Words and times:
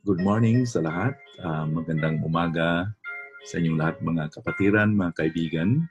Good 0.00 0.24
morning 0.24 0.64
sa 0.64 0.80
lahat. 0.80 1.12
Uh, 1.44 1.68
magandang 1.68 2.24
umaga 2.24 2.88
sa 3.44 3.60
inyong 3.60 3.76
lahat 3.76 3.96
mga 4.00 4.32
kapatiran, 4.32 4.96
mga 4.96 5.12
kaibigan. 5.12 5.84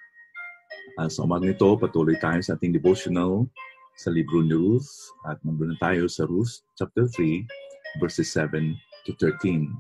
Uh, 0.98 1.06
sa 1.06 1.30
umaga 1.30 1.46
nito, 1.46 1.78
patuloy 1.78 2.18
tayo 2.18 2.42
sa 2.42 2.58
ating 2.58 2.74
devotional 2.74 3.46
sa 3.94 4.10
libro 4.10 4.42
ni 4.42 4.58
Ruth 4.58 5.14
at 5.30 5.38
nandun 5.46 5.78
na 5.78 5.78
tayo 5.78 6.10
sa 6.10 6.26
Ruth 6.26 6.66
chapter 6.74 7.06
3 7.06 8.02
verses 8.02 8.34
7 8.34 8.74
to 9.06 9.14
13. 9.14 9.78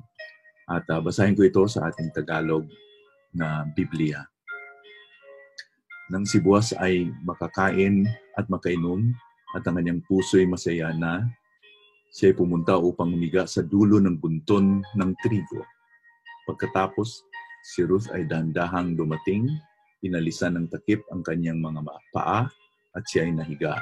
At 0.69 0.85
uh, 0.93 1.01
basahin 1.01 1.33
ko 1.33 1.49
ito 1.49 1.65
sa 1.65 1.89
ating 1.89 2.13
Tagalog 2.13 2.69
na 3.33 3.65
Biblia. 3.73 4.29
Nang 6.13 6.29
si 6.29 6.37
Boaz 6.37 6.69
ay 6.77 7.09
makakain 7.25 8.05
at 8.37 8.45
makainom 8.45 9.09
at 9.57 9.65
ang 9.65 9.81
kanyang 9.81 10.05
puso'y 10.05 10.45
masaya 10.45 10.93
na 10.93 11.25
siya 12.09 12.33
pumunta 12.33 12.73
upang 12.73 13.13
umiga 13.13 13.45
sa 13.45 13.61
dulo 13.61 14.01
ng 14.01 14.17
bunton 14.17 14.81
ng 14.81 15.11
trigo. 15.21 15.61
Pagkatapos, 16.49 17.21
si 17.61 17.85
Ruth 17.85 18.09
ay 18.09 18.25
dandahang 18.25 18.97
dumating, 18.97 19.45
inalisan 20.01 20.57
ng 20.57 20.67
takip 20.73 21.05
ang 21.13 21.21
kanyang 21.21 21.61
mga 21.61 21.85
paa 22.09 22.49
at 22.97 23.03
siya 23.05 23.29
ay 23.29 23.37
nahiga. 23.37 23.77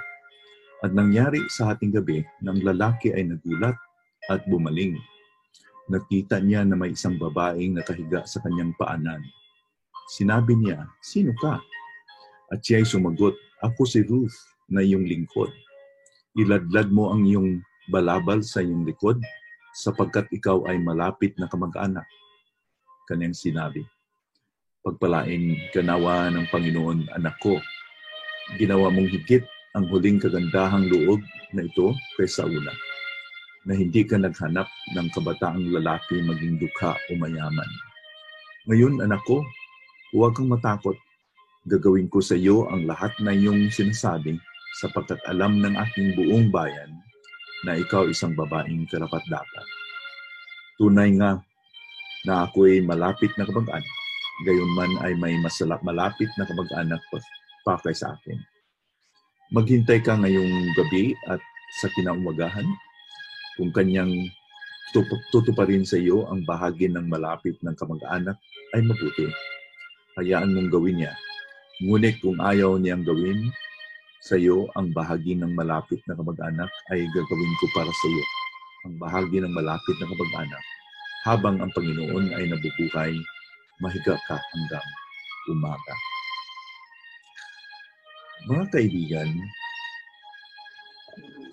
At 0.83 0.93
nangyari 0.93 1.41
sa 1.49 1.73
ating 1.73 1.95
gabi, 1.95 2.21
nang 2.43 2.61
lalaki 2.61 3.15
ay 3.15 3.25
nagulat 3.25 3.73
at 4.30 4.43
bumaling. 4.45 4.99
Nakita 5.87 6.43
niya 6.43 6.67
na 6.67 6.75
may 6.75 6.93
isang 6.93 7.15
babaeng 7.15 7.80
nakahiga 7.80 8.27
sa 8.27 8.43
kanyang 8.43 8.75
paanan. 8.75 9.23
Sinabi 10.11 10.59
niya, 10.59 10.83
Sino 10.99 11.31
ka? 11.39 11.63
At 12.52 12.59
siya 12.59 12.83
ay 12.83 12.87
sumagot, 12.87 13.33
Ako 13.63 13.87
si 13.87 14.03
Ruth 14.03 14.35
na 14.67 14.83
iyong 14.83 15.07
lingkod. 15.07 15.49
Iladlad 16.37 16.91
mo 16.91 17.09
ang 17.09 17.25
iyong 17.25 17.63
balabal 17.88 18.43
sa 18.43 18.59
iyong 18.59 18.83
likod 18.83 19.23
sapagkat 19.71 20.27
ikaw 20.33 20.67
ay 20.67 20.81
malapit 20.81 21.38
na 21.39 21.47
kamag-anak. 21.47 22.05
Kanyang 23.07 23.38
sinabi, 23.38 23.85
Pagpalain 24.83 25.71
kanawa 25.75 26.31
ng 26.31 26.47
Panginoon, 26.47 27.11
anak 27.11 27.35
ko. 27.43 27.59
Ginawa 28.55 28.88
mong 28.88 29.11
higit 29.11 29.43
ang 29.75 29.88
huling 29.91 30.17
kagandahang 30.17 30.88
loob 30.88 31.19
na 31.52 31.67
ito 31.67 31.91
kaysa 32.15 32.47
una, 32.47 32.71
na 33.67 33.75
hindi 33.75 34.08
ka 34.08 34.15
naghanap 34.15 34.67
ng 34.95 35.08
kabataang 35.11 35.75
lalaki 35.75 36.23
maging 36.23 36.55
dukha 36.55 36.95
o 36.95 37.11
mayaman. 37.19 37.67
Ngayon, 38.71 39.03
anak 39.03 39.19
ko, 39.27 39.43
huwag 40.15 40.35
kang 40.35 40.47
matakot. 40.52 40.95
Gagawin 41.67 42.08
ko 42.08 42.23
sa 42.23 42.39
iyo 42.39 42.71
ang 42.71 42.88
lahat 42.88 43.11
na 43.19 43.35
iyong 43.35 43.67
sinasabi 43.67 44.39
sapagkat 44.80 45.19
alam 45.27 45.59
ng 45.59 45.75
aking 45.75 46.15
buong 46.15 46.47
bayan 46.47 46.95
na 47.66 47.80
ikaw 47.80 48.05
isang 48.05 48.38
babaeng 48.38 48.86
karapat 48.91 49.23
dapat. 49.31 49.66
Tunay 50.77 51.17
nga 51.17 51.41
na 52.30 52.45
ako 52.45 52.69
ay 52.69 52.86
malapit 52.86 53.33
na 53.39 53.47
kamag-anak, 53.47 53.95
gayon 54.45 54.72
man 54.77 54.91
ay 55.02 55.17
may 55.17 55.33
mas 55.41 55.58
malapit 55.81 56.30
na 56.38 56.45
kamag-anak 56.45 57.02
pa, 57.09 57.17
pa 57.66 57.81
kay 57.81 57.95
sa 57.95 58.14
akin. 58.14 58.38
Maghintay 59.55 60.03
ka 60.03 60.19
ngayong 60.19 60.75
gabi 60.75 61.15
at 61.31 61.39
sa 61.81 61.87
kinaumagahan 61.95 62.67
kung 63.55 63.71
kanyang 63.71 64.11
tutuparin 65.31 65.83
sa 65.83 65.98
iyo 65.98 66.27
ang 66.30 66.43
bahagi 66.45 66.87
ng 66.92 67.08
malapit 67.10 67.58
ng 67.64 67.76
kamag-anak 67.76 68.37
ay 68.76 68.81
mabuti. 68.83 69.27
Hayaan 70.20 70.54
mong 70.54 70.70
gawin 70.73 70.99
niya. 70.99 71.14
Ngunit 71.83 72.20
kung 72.20 72.42
ayaw 72.42 72.81
niyang 72.81 73.05
gawin, 73.05 73.54
sa 74.22 74.36
iyo 74.38 74.66
ang 74.73 74.89
bahagi 74.94 75.38
ng 75.38 75.54
malapit 75.54 76.02
na 76.10 76.17
kamag-anak 76.17 76.72
ay 76.89 77.05
gagawin 77.14 77.54
ko 77.61 77.66
para 77.78 77.92
sa 77.92 78.08
iyo. 78.10 78.26
Ang 78.89 78.95
bahagi 78.98 79.38
ng 79.42 79.54
malapit 79.54 79.95
na 80.02 80.10
kamag-anak 80.10 80.64
habang 81.28 81.60
ang 81.61 81.72
Panginoon 81.76 82.33
ay 82.33 82.50
nabubuhay, 82.50 83.14
mahiga 83.83 84.16
ka 84.26 84.36
hanggang 84.39 84.88
umaga. 85.52 85.95
Mga 88.48 88.66
kaibigan, 88.72 89.30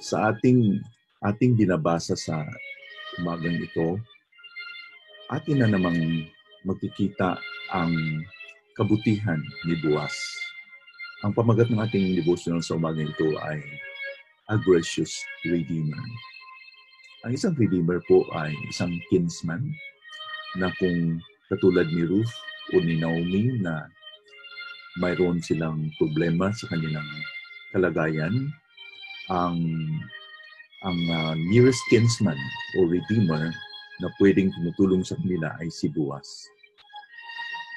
sa 0.04 0.30
ating 0.30 0.78
ating 1.24 1.56
binabasa 1.56 2.12
sa 2.14 2.44
umagang 3.18 3.56
ito, 3.56 3.96
atin 5.32 5.64
na 5.64 5.68
namang 5.72 6.28
magkikita 6.68 7.40
ang 7.72 7.92
kabutihan 8.76 9.40
ni 9.64 9.74
Buwas 9.80 10.43
ang 11.24 11.32
pamagat 11.32 11.72
ng 11.72 11.80
ating 11.80 12.20
devotional 12.20 12.60
sa 12.60 12.76
umaga 12.76 13.00
ito 13.00 13.32
ay 13.48 13.64
A 14.52 14.60
Gracious 14.60 15.24
Redeemer. 15.48 16.04
Ang 17.24 17.32
isang 17.32 17.56
Redeemer 17.56 18.04
po 18.04 18.28
ay 18.36 18.52
isang 18.68 18.92
kinsman 19.08 19.72
na 20.60 20.68
kung 20.76 21.24
katulad 21.48 21.88
ni 21.88 22.04
Ruth 22.04 22.28
o 22.76 22.84
ni 22.84 23.00
Naomi 23.00 23.56
na 23.56 23.88
mayroon 25.00 25.40
silang 25.40 25.88
problema 25.96 26.52
sa 26.52 26.68
kanilang 26.68 27.08
kalagayan, 27.72 28.52
ang 29.32 29.58
ang 30.84 31.00
uh, 31.08 31.32
nearest 31.48 31.80
kinsman 31.88 32.36
o 32.76 32.84
redeemer 32.84 33.48
na 34.04 34.08
pwedeng 34.20 34.52
tumutulong 34.52 35.00
sa 35.00 35.16
kanila 35.16 35.56
ay 35.56 35.72
si 35.72 35.88
Boaz. 35.88 36.28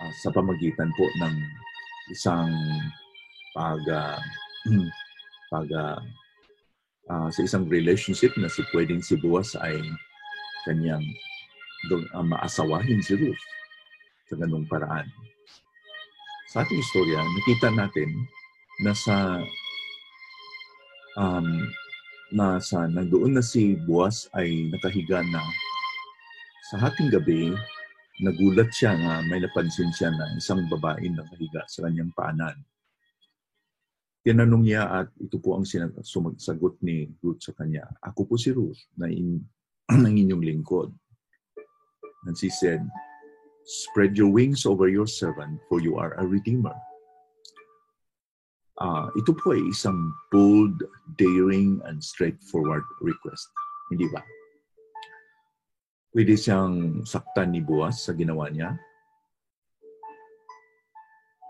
Uh, 0.04 0.12
sa 0.20 0.36
pamagitan 0.36 0.92
po 1.00 1.08
ng 1.24 1.36
isang 2.12 2.52
pag 3.58 3.82
uh, 3.90 4.22
pag 5.50 5.68
uh, 5.74 6.00
uh, 7.10 7.28
sa 7.34 7.42
isang 7.42 7.66
relationship 7.66 8.30
na 8.38 8.46
si 8.46 8.62
pwedeng 8.70 9.02
si 9.02 9.18
Boaz 9.18 9.58
ay 9.58 9.82
kanyang 10.70 11.02
uh, 12.14 12.22
maasawahin 12.22 13.02
si 13.02 13.18
Ruth 13.18 13.44
sa 14.30 14.38
ganung 14.38 14.70
paraan. 14.70 15.10
Sa 16.54 16.62
ating 16.64 16.80
istorya, 16.80 17.20
nakita 17.20 17.74
natin 17.74 18.10
na 18.86 18.94
sa 18.94 19.42
um, 21.18 21.66
na 22.30 22.62
sa 22.62 22.86
nandoon 22.86 23.40
na 23.40 23.44
si 23.44 23.74
Boaz 23.90 24.30
ay 24.38 24.70
nakahiga 24.70 25.26
na 25.34 25.42
sa 26.68 26.76
hating 26.84 27.08
gabi, 27.08 27.56
nagulat 28.20 28.68
siya 28.76 29.00
na 29.00 29.24
may 29.24 29.40
napansin 29.40 29.88
siya 29.96 30.12
na 30.12 30.28
isang 30.36 30.68
babae 30.68 31.08
nakahiga 31.08 31.64
sa 31.72 31.88
kanyang 31.88 32.12
paanan. 32.12 32.60
Tinanong 34.28 34.68
niya 34.68 34.92
at 34.92 35.08
ito 35.24 35.40
po 35.40 35.56
ang 35.56 35.64
sumagot 35.64 36.76
ni 36.84 37.08
Ruth 37.24 37.40
sa 37.40 37.56
kanya. 37.56 37.88
Ako 38.04 38.28
po 38.28 38.36
si 38.36 38.52
Ruth 38.52 38.92
na 39.00 39.08
in, 39.08 39.40
ng 40.04 40.16
inyong 40.20 40.44
lingkod. 40.44 40.92
And 42.28 42.36
she 42.36 42.52
said, 42.52 42.84
Spread 43.64 44.20
your 44.20 44.28
wings 44.28 44.68
over 44.68 44.92
your 44.92 45.08
servant 45.08 45.64
for 45.72 45.80
you 45.80 45.96
are 45.96 46.12
a 46.20 46.28
redeemer. 46.28 46.76
Uh, 48.84 49.08
ito 49.16 49.32
po 49.32 49.56
ay 49.56 49.64
isang 49.72 50.12
bold, 50.28 50.76
daring, 51.16 51.80
and 51.88 52.04
straightforward 52.04 52.84
request. 53.00 53.48
Hindi 53.88 54.12
ba? 54.12 54.20
Pwede 56.12 56.36
siyang 56.36 57.08
saktan 57.08 57.56
ni 57.56 57.64
Boaz 57.64 58.04
sa 58.04 58.12
ginawa 58.12 58.52
niya. 58.52 58.76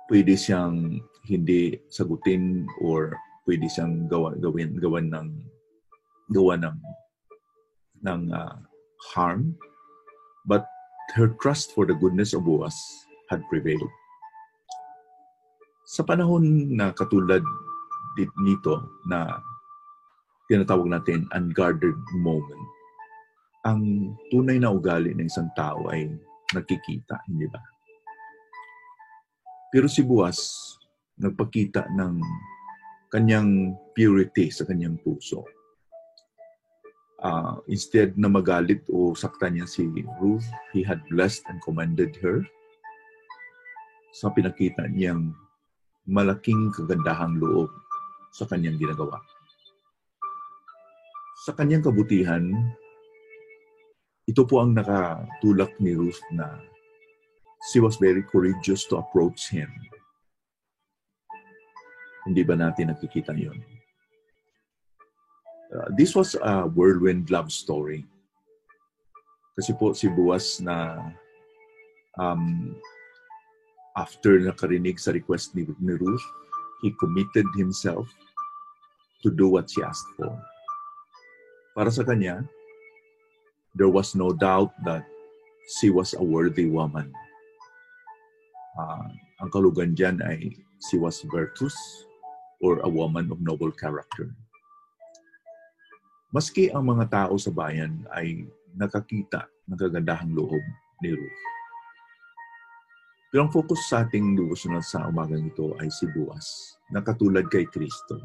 Pwede 0.07 0.39
siyang 0.39 1.03
hindi 1.27 1.75
sagutin 1.91 2.63
or 2.79 3.11
pwede 3.43 3.67
siyang 3.67 4.07
gawa, 4.07 4.35
gawin 4.39 4.79
gawan 4.79 5.07
ng 5.11 5.29
gawa 6.31 6.55
ng 6.59 6.77
ng 8.03 8.21
uh, 8.31 8.55
harm 9.15 9.55
but 10.47 10.63
her 11.15 11.31
trust 11.39 11.71
for 11.75 11.87
the 11.87 11.95
goodness 11.95 12.35
of 12.35 12.43
Boaz 12.43 12.75
had 13.31 13.43
prevailed. 13.51 13.91
Sa 15.87 16.03
panahon 16.03 16.75
na 16.75 16.91
katulad 16.91 17.43
nito 18.43 18.83
na 19.07 19.39
tinatawag 20.51 20.87
natin 20.87 21.27
unguarded 21.31 21.95
moment, 22.15 22.67
ang 23.67 24.11
tunay 24.31 24.59
na 24.59 24.71
ugali 24.71 25.11
ng 25.15 25.27
isang 25.27 25.51
tao 25.55 25.87
ay 25.91 26.11
nakikita, 26.55 27.19
hindi 27.27 27.47
ba? 27.51 27.59
Pero 29.67 29.91
si 29.91 29.99
Boaz, 30.03 30.39
nagpakita 31.19 31.91
ng 31.91 32.21
kanyang 33.11 33.75
purity 33.97 34.47
sa 34.53 34.63
kanyang 34.63 34.95
puso. 35.01 35.43
Uh, 37.17 37.57
instead 37.65 38.13
na 38.13 38.29
magalit 38.29 38.85
o 38.93 39.17
saktan 39.17 39.57
niya 39.57 39.65
si 39.65 39.89
Ruth, 40.21 40.45
he 40.69 40.85
had 40.85 41.01
blessed 41.09 41.41
and 41.49 41.57
commended 41.65 42.13
her. 42.21 42.45
Sa 44.13 44.29
pinakita 44.29 44.85
niyang 44.87 45.33
malaking 46.05 46.71
kagandahang 46.71 47.41
loob 47.41 47.73
sa 48.31 48.45
kanyang 48.45 48.77
ginagawa. 48.77 49.19
Sa 51.43 51.51
kanyang 51.57 51.83
kabutihan, 51.83 52.43
ito 54.29 54.41
po 54.45 54.61
ang 54.61 54.77
nakatulak 54.77 55.73
ni 55.81 55.97
Ruth 55.97 56.21
na 56.31 56.59
she 57.71 57.79
was 57.79 57.97
very 57.97 58.23
courageous 58.23 58.85
to 58.85 58.97
approach 58.97 59.49
him 59.49 59.67
hindi 62.27 62.43
ba 62.43 62.59
natin 62.59 62.91
nakikita 62.91 63.31
yon? 63.31 63.55
Uh, 65.71 65.87
this 65.95 66.11
was 66.11 66.35
a 66.35 66.67
whirlwind 66.67 67.31
love 67.31 67.47
story. 67.51 68.03
Kasi 69.55 69.71
po 69.73 69.95
si 69.95 70.11
Buwas 70.11 70.59
na 70.59 70.99
um, 72.19 72.75
after 73.95 74.37
nakarinig 74.43 74.99
sa 74.99 75.15
request 75.15 75.55
ni, 75.55 75.63
ni 75.79 75.95
Ruth, 75.95 76.23
he 76.83 76.91
committed 76.99 77.47
himself 77.55 78.05
to 79.23 79.31
do 79.31 79.47
what 79.49 79.71
she 79.71 79.81
asked 79.81 80.11
for. 80.19 80.29
Para 81.73 81.89
sa 81.89 82.05
kanya, 82.05 82.43
there 83.73 83.89
was 83.89 84.13
no 84.13 84.29
doubt 84.29 84.75
that 84.85 85.07
she 85.79 85.89
was 85.89 86.13
a 86.13 86.21
worthy 86.21 86.69
woman. 86.69 87.09
Uh, 88.77 89.09
ang 89.41 89.49
kalugan 89.49 89.97
dyan 89.97 90.21
ay 90.21 90.53
she 90.77 91.01
was 91.01 91.25
virtuous 91.33 91.75
or 92.61 92.77
a 92.85 92.89
woman 92.89 93.29
of 93.33 93.41
noble 93.41 93.73
character. 93.73 94.29
Maski 96.29 96.69
ang 96.69 96.85
mga 96.85 97.09
tao 97.09 97.33
sa 97.41 97.49
bayan 97.49 98.05
ay 98.13 98.45
nakakita 98.77 99.49
ng 99.65 99.77
kagandahang 99.79 100.37
loob 100.37 100.61
ni 101.01 101.15
Ruth. 101.17 101.41
Pero 103.27 103.47
ang 103.47 103.51
focus 103.51 103.91
sa 103.91 104.07
ating 104.07 104.39
devotional 104.39 104.83
sa 104.85 105.07
umagang 105.09 105.43
ito 105.43 105.75
ay 105.83 105.91
si 105.91 106.07
Buas, 106.15 106.79
na 106.91 107.03
katulad 107.03 107.47
kay 107.51 107.67
Kristo. 107.67 108.21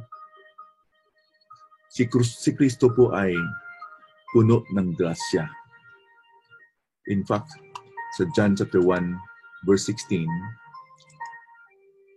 Si, 1.90 2.06
si 2.22 2.50
Kristo 2.54 2.88
po 2.92 3.10
ay 3.12 3.34
puno 4.30 4.64
ng 4.72 4.94
grasya. 4.94 5.44
In 7.10 7.26
fact, 7.26 7.50
sa 8.14 8.24
John 8.32 8.54
chapter 8.54 8.80
1, 8.80 9.31
verse 9.62 9.90
16, 9.90 10.26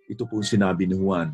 ito 0.10 0.24
po 0.30 0.42
sinabi 0.46 0.86
ni 0.86 0.98
Juan, 0.98 1.34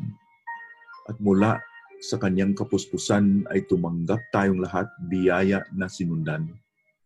at 1.08 1.16
mula 1.18 1.60
sa 2.02 2.18
kanyang 2.18 2.54
kapuspusan 2.56 3.46
ay 3.52 3.62
tumanggap 3.70 4.18
tayong 4.34 4.58
lahat 4.58 4.90
biyaya 5.06 5.62
na 5.70 5.86
sinundan 5.86 6.50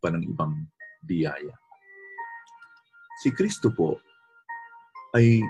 pa 0.01 0.09
ng 0.09 0.25
ibang 0.25 0.57
biyaya. 1.05 1.53
Si 3.21 3.33
Kristo 3.33 3.73
po 3.73 4.01
ay 5.17 5.41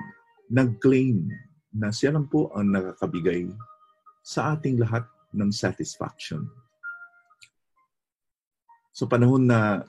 nag-claim 0.51 1.27
na 1.75 1.91
siya 1.91 2.15
lang 2.15 2.31
po 2.31 2.51
ang 2.55 2.71
nakakabigay 2.71 3.51
sa 4.23 4.55
ating 4.55 4.79
lahat 4.79 5.07
ng 5.35 5.51
satisfaction. 5.51 6.47
Sa 8.91 9.05
panahon 9.05 9.45
na 9.45 9.85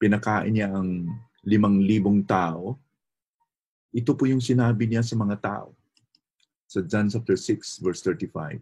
pinakain 0.00 0.52
niya 0.52 0.72
ang 0.72 1.06
limang 1.46 1.80
libong 1.80 2.26
tao, 2.26 2.76
ito 3.92 4.12
po 4.12 4.28
yung 4.28 4.42
sinabi 4.42 4.84
niya 4.84 5.00
sa 5.00 5.16
mga 5.16 5.36
tao. 5.40 5.72
Sa 6.68 6.84
John 6.84 7.08
chapter 7.08 7.36
6 7.36 7.80
verse 7.80 8.04
35. 8.04 8.60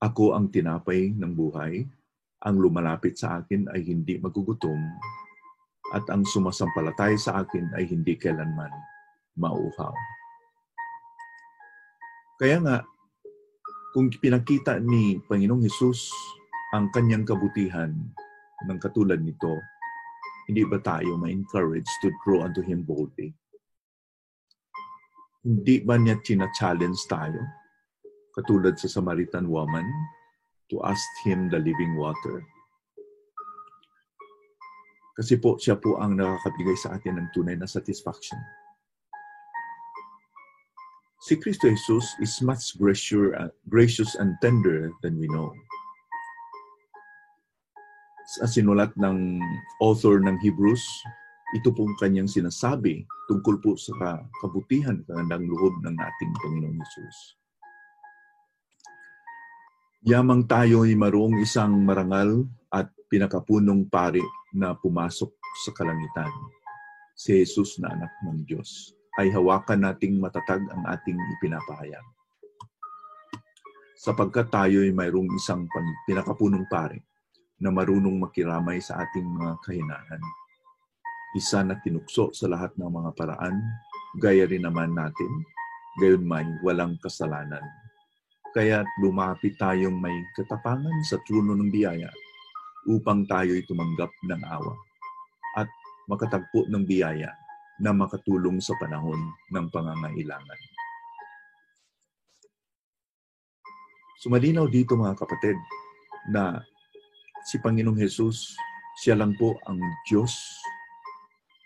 Ako 0.00 0.32
ang 0.32 0.48
tinapay 0.48 1.12
ng 1.12 1.32
buhay. 1.36 1.84
Ang 2.46 2.56
lumalapit 2.62 3.18
sa 3.18 3.42
akin 3.42 3.66
ay 3.74 3.82
hindi 3.82 4.16
magugutom 4.22 4.78
at 5.90 6.04
ang 6.12 6.22
sumasampalatay 6.22 7.18
sa 7.18 7.42
akin 7.42 7.72
ay 7.74 7.88
hindi 7.88 8.14
kailanman 8.14 8.70
mauhaw. 9.34 9.94
Kaya 12.38 12.62
nga, 12.62 12.76
kung 13.90 14.06
pinakita 14.12 14.78
ni 14.78 15.18
Panginoong 15.26 15.66
Hesus 15.66 16.12
ang 16.70 16.92
kanyang 16.94 17.26
kabutihan 17.26 17.90
ng 18.68 18.78
katulad 18.78 19.18
nito, 19.18 19.58
hindi 20.46 20.62
ba 20.62 20.78
tayo 20.78 21.18
ma-encourage 21.18 21.88
to 22.04 22.14
draw 22.22 22.46
unto 22.46 22.62
Him 22.62 22.86
boldly? 22.86 23.34
Hindi 25.42 25.82
ba 25.86 25.94
niya 25.98 26.18
china-challenge 26.22 27.00
tayo 27.06 27.40
katulad 28.38 28.78
sa 28.78 28.86
Samaritan 28.86 29.50
woman, 29.50 29.82
to 30.70 30.78
ask 30.86 31.02
him 31.26 31.50
the 31.50 31.58
living 31.58 31.98
water. 31.98 32.46
Kasi 35.18 35.34
po, 35.42 35.58
siya 35.58 35.74
po 35.74 35.98
ang 35.98 36.14
nakakabigay 36.14 36.78
sa 36.78 36.94
atin 36.94 37.18
ng 37.18 37.28
tunay 37.34 37.58
na 37.58 37.66
satisfaction. 37.66 38.38
Si 41.26 41.34
Kristo 41.34 41.66
Jesus 41.66 42.14
is 42.22 42.38
much 42.38 42.78
gracious, 42.78 43.34
gracious 43.66 44.14
and 44.22 44.38
tender 44.38 44.94
than 45.02 45.18
we 45.18 45.26
know. 45.26 45.50
Sa 48.38 48.46
sinulat 48.46 48.94
ng 48.94 49.42
author 49.82 50.22
ng 50.22 50.38
Hebrews, 50.38 50.84
ito 51.56 51.72
pong 51.72 51.96
kanyang 51.96 52.28
sinasabi 52.28 53.08
tungkol 53.24 53.56
po 53.64 53.72
sa 53.80 54.20
kabutihan, 54.44 55.00
kagandang 55.08 55.48
loob 55.48 55.80
ng 55.80 55.96
ating 55.96 56.32
Panginoong 56.44 56.76
Jesus. 56.76 57.18
Yamang 60.04 60.44
tayo 60.44 60.84
ay 60.84 60.92
marong 60.92 61.40
isang 61.40 61.72
marangal 61.84 62.44
at 62.68 62.92
pinakapunong 63.08 63.88
pari 63.88 64.22
na 64.52 64.76
pumasok 64.76 65.32
sa 65.64 65.70
kalangitan. 65.72 66.30
Si 67.18 67.34
Jesus 67.34 67.80
na 67.82 67.90
anak 67.96 68.12
ng 68.22 68.46
Diyos 68.46 68.94
ay 69.18 69.32
hawakan 69.34 69.88
nating 69.88 70.20
matatag 70.22 70.62
ang 70.70 70.86
ating 70.86 71.18
ipinapahayag. 71.18 72.06
Sapagkat 73.98 74.54
tayo 74.54 74.86
ay 74.86 74.94
mayroong 74.94 75.34
isang 75.34 75.66
pinakapunong 76.06 76.70
pari 76.70 77.02
na 77.58 77.74
marunong 77.74 78.22
makiramay 78.22 78.78
sa 78.78 79.02
ating 79.02 79.26
mga 79.26 79.58
kahinaan. 79.66 80.22
Isa 81.36 81.60
na 81.60 81.76
tinukso 81.84 82.32
sa 82.32 82.48
lahat 82.48 82.72
ng 82.80 82.88
mga 82.88 83.10
paraan, 83.12 83.60
gaya 84.22 84.48
rin 84.48 84.64
naman 84.64 84.96
natin, 84.96 85.32
gayon 86.00 86.24
may 86.24 86.46
walang 86.64 86.96
kasalanan 87.04 87.64
kaya 88.56 88.84
lumapit 88.98 89.54
tayong 89.60 89.96
may 90.00 90.24
katapangan 90.34 90.98
sa 91.04 91.20
trono 91.28 91.52
ng 91.52 91.68
biyaya 91.68 92.08
upang 92.88 93.28
tayo'y 93.28 93.64
tumanggap 93.68 94.08
ng 94.24 94.42
awa 94.48 94.74
at 95.60 95.68
makatagpo 96.08 96.64
ng 96.72 96.84
biyaya 96.88 97.28
na 97.78 97.92
makatulong 97.92 98.58
sa 98.58 98.74
panahon 98.80 99.20
ng 99.52 99.66
pangangailangan. 99.70 100.60
Sumalinaw 104.18 104.66
dito 104.66 104.98
mga 104.98 105.14
kapatid 105.14 105.54
na 106.34 106.58
si 107.46 107.62
Panginoong 107.62 108.00
Hesus, 108.02 108.58
siya 108.98 109.14
lang 109.14 109.38
po 109.38 109.54
ang 109.70 109.78
Diyos 110.10 110.34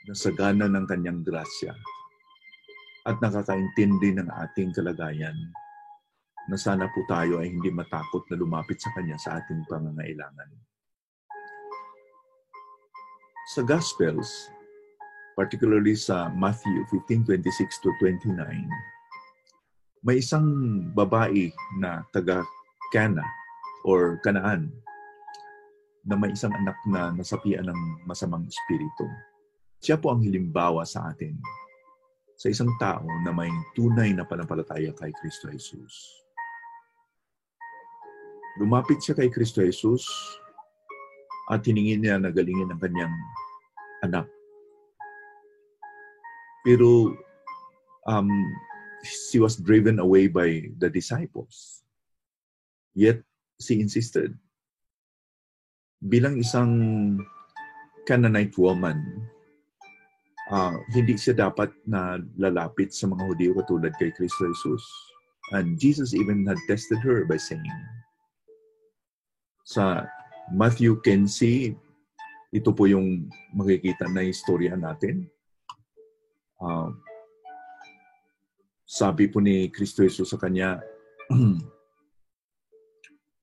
na 0.08 0.14
sagana 0.14 0.66
ng 0.66 0.86
kanyang 0.86 1.22
grasya 1.22 1.74
at 3.06 3.18
nakakaintindi 3.18 4.14
ng 4.18 4.28
ating 4.30 4.70
kalagayan 4.74 5.34
na 6.50 6.58
sana 6.58 6.90
po 6.90 7.06
tayo 7.06 7.38
ay 7.38 7.54
hindi 7.54 7.70
matakot 7.70 8.26
na 8.30 8.38
lumapit 8.38 8.78
sa 8.82 8.90
Kanya 8.94 9.14
sa 9.18 9.38
ating 9.38 9.62
pangangailangan. 9.70 10.50
Sa 13.54 13.62
Gospels, 13.62 14.50
particularly 15.38 15.94
sa 15.94 16.30
Matthew 16.34 16.82
15:26 16.90 17.82
to 17.82 17.90
29, 18.02 18.42
may 20.02 20.18
isang 20.18 20.46
babae 20.94 21.54
na 21.78 22.02
taga 22.10 22.42
Cana 22.90 23.26
or 23.86 24.18
Kanaan 24.26 24.70
na 26.02 26.18
may 26.18 26.34
isang 26.34 26.50
anak 26.58 26.74
na 26.90 27.14
nasapian 27.14 27.70
ng 27.70 27.80
masamang 28.02 28.42
espiritu. 28.50 29.06
Siya 29.82 29.98
po 29.98 30.14
ang 30.14 30.22
hilimbawa 30.22 30.86
sa 30.86 31.10
atin 31.10 31.34
sa 32.38 32.46
isang 32.46 32.70
tao 32.78 33.02
na 33.26 33.34
may 33.34 33.50
tunay 33.74 34.14
na 34.14 34.22
panampalataya 34.22 34.94
kay 34.94 35.10
Kristo 35.18 35.50
Jesus. 35.50 36.22
Lumapit 38.62 39.02
siya 39.02 39.18
kay 39.18 39.26
Kristo 39.26 39.58
Jesus 39.58 40.06
at 41.50 41.66
hiningin 41.66 41.98
niya 41.98 42.16
na 42.22 42.30
galingin 42.30 42.70
ang 42.70 42.78
kanyang 42.78 43.14
anak. 44.06 44.30
Pero 46.62 47.18
um, 48.06 48.30
she 49.02 49.42
was 49.42 49.58
driven 49.58 49.98
away 49.98 50.30
by 50.30 50.70
the 50.78 50.86
disciples. 50.86 51.82
Yet, 52.94 53.26
she 53.58 53.82
insisted. 53.82 54.38
Bilang 55.98 56.38
isang 56.38 56.70
Canaanite 58.06 58.54
woman, 58.58 59.26
uh, 60.52 60.76
hindi 60.92 61.16
siya 61.16 61.48
dapat 61.48 61.72
na 61.88 62.20
lalapit 62.36 62.92
sa 62.92 63.08
mga 63.08 63.24
Hudyo 63.24 63.56
katulad 63.56 63.96
kay 63.96 64.12
Kristo 64.12 64.44
Jesus. 64.52 64.84
And 65.56 65.80
Jesus 65.80 66.12
even 66.12 66.44
had 66.44 66.60
tested 66.68 67.00
her 67.00 67.24
by 67.24 67.40
saying, 67.40 67.64
sa 69.64 70.04
Matthew 70.52 71.00
Kensi, 71.00 71.72
ito 72.52 72.70
po 72.76 72.84
yung 72.84 73.32
makikita 73.56 74.04
na 74.12 74.28
istorya 74.28 74.76
natin. 74.76 75.24
Uh, 76.60 76.92
sabi 78.84 79.32
po 79.32 79.40
ni 79.40 79.72
Kristo 79.72 80.04
Jesus 80.04 80.30
sa 80.30 80.38
kanya, 80.38 80.84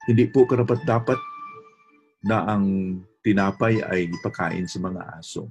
hindi 0.09 0.25
po 0.29 0.45
karapat 0.45 0.85
dapat 0.85 1.17
na 2.21 2.45
ang 2.45 2.99
tinapay 3.25 3.81
ay 3.81 4.11
ipakain 4.13 4.69
sa 4.69 4.77
mga 4.77 5.01
aso. 5.17 5.49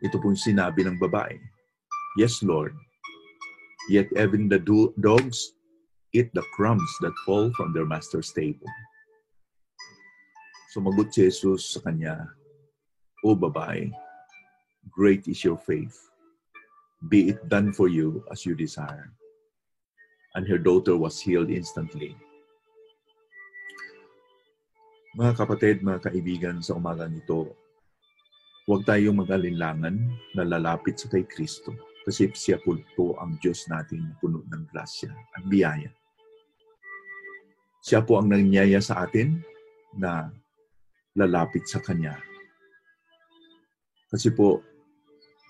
Ito 0.00 0.16
pong 0.16 0.36
sinabi 0.36 0.84
ng 0.88 0.96
babae. 0.96 1.36
Yes, 2.16 2.40
Lord. 2.40 2.72
Yet 3.92 4.08
even 4.16 4.48
the 4.48 4.58
do- 4.58 4.96
dogs 4.96 5.52
eat 6.16 6.32
the 6.32 6.44
crumbs 6.56 6.90
that 7.00 7.14
fall 7.26 7.52
from 7.52 7.72
their 7.72 7.86
master's 7.86 8.32
table. 8.32 8.66
Sumagot 10.70 11.10
si 11.10 11.26
Jesus 11.26 11.74
sa 11.74 11.82
kanya, 11.82 12.30
O 13.26 13.34
babae, 13.34 13.90
great 14.88 15.26
is 15.26 15.42
your 15.42 15.58
faith. 15.58 15.98
Be 17.10 17.34
it 17.34 17.42
done 17.50 17.74
for 17.74 17.88
you 17.88 18.22
as 18.30 18.46
you 18.46 18.54
desire. 18.54 19.10
And 20.38 20.46
her 20.46 20.58
daughter 20.58 20.94
was 20.96 21.18
healed 21.18 21.50
instantly. 21.50 22.14
Mga 25.18 25.32
kapatid, 25.34 25.82
mga 25.82 26.06
kaibigan, 26.06 26.62
sa 26.62 26.78
umagang 26.78 27.18
ito, 27.18 27.50
huwag 28.68 28.84
tayong 28.84 29.20
mag-alinlangan 29.20 29.96
na 30.36 30.42
lalapit 30.44 31.00
sa 31.00 31.08
kay 31.08 31.24
Kristo 31.24 31.72
kasi 32.04 32.32
siya 32.32 32.56
po, 32.64 32.76
po 32.96 33.14
ang 33.20 33.36
Diyos 33.38 33.68
natin 33.68 34.08
na 34.08 34.16
puno 34.16 34.40
ng 34.48 34.64
grasya 34.72 35.12
at 35.12 35.44
biyaya. 35.44 35.92
Siya 37.84 38.00
po 38.04 38.20
ang 38.20 38.32
nangyaya 38.32 38.80
sa 38.80 39.04
atin 39.04 39.40
na 39.96 40.32
lalapit 41.16 41.68
sa 41.68 41.80
Kanya. 41.80 42.16
Kasi 44.08 44.32
po, 44.32 44.64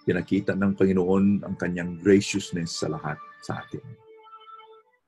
pinakita 0.06 0.58
ng 0.58 0.74
Panginoon 0.74 1.46
ang 1.46 1.54
Kanyang 1.54 2.02
graciousness 2.02 2.82
sa 2.82 2.90
lahat 2.90 3.18
sa 3.46 3.62
atin. 3.62 3.82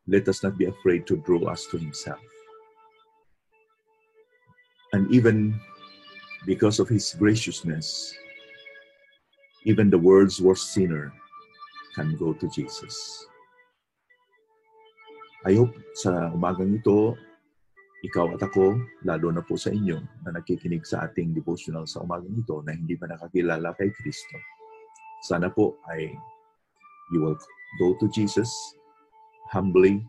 Let 0.07 0.27
us 0.31 0.43
not 0.43 0.59
be 0.59 0.67
afraid 0.67 1.07
to 1.11 1.19
draw 1.23 1.51
us 1.51 1.67
to 1.71 1.79
Himself. 1.79 2.23
And 4.93 5.11
even 5.11 5.59
because 6.47 6.79
of 6.81 6.89
His 6.89 7.15
graciousness, 7.15 8.15
even 9.65 9.91
the 9.91 9.99
world's 9.99 10.41
worst 10.41 10.73
sinner 10.73 11.13
can 11.95 12.17
go 12.17 12.33
to 12.33 12.49
Jesus. 12.51 13.27
I 15.47 15.55
hope 15.59 15.75
sa 15.99 16.31
umagang 16.31 16.79
ito, 16.79 17.19
ikaw 18.07 18.35
at 18.35 18.43
ako, 18.43 18.79
lalo 19.07 19.31
na 19.31 19.43
po 19.43 19.59
sa 19.59 19.71
inyo 19.71 19.99
na 20.27 20.35
nakikinig 20.35 20.87
sa 20.87 21.07
ating 21.07 21.35
devotional 21.35 21.87
sa 21.87 22.03
umagang 22.03 22.35
ito 22.35 22.63
na 22.63 22.75
hindi 22.75 22.95
pa 22.99 23.11
nakakilala 23.11 23.75
kay 23.79 23.91
Kristo. 23.95 24.39
Sana 25.27 25.51
po 25.51 25.79
ay 25.91 26.11
you 27.15 27.23
will 27.23 27.39
go 27.79 27.95
to 27.99 28.07
Jesus 28.11 28.51
humbly, 29.51 30.03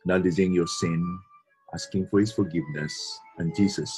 acknowledging 0.00 0.54
your 0.54 0.68
sin, 0.68 1.00
asking 1.74 2.06
for 2.08 2.20
His 2.22 2.32
forgiveness, 2.32 2.92
and 3.40 3.52
Jesus 3.56 3.90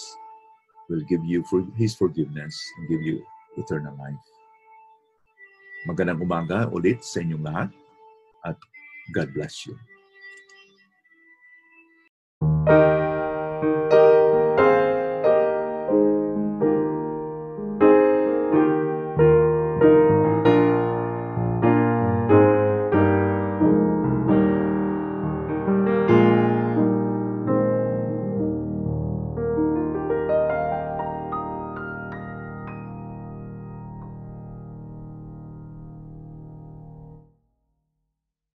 will 0.89 1.03
give 1.09 1.25
you 1.25 1.45
for 1.49 1.65
His 1.77 1.95
forgiveness 1.95 2.55
and 2.79 2.89
give 2.89 3.03
you 3.03 3.25
eternal 3.57 3.95
life. 3.97 4.25
Magandang 5.85 6.25
umaga 6.25 6.69
ulit 6.73 7.05
sa 7.05 7.21
inyong 7.21 7.45
lahat 7.45 7.71
at 8.49 8.57
God 9.13 9.29
bless 9.37 9.69
you. 9.69 9.77